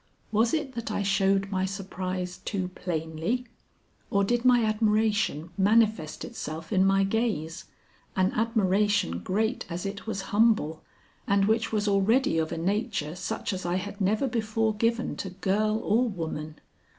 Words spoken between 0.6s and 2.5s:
that I showed my surprise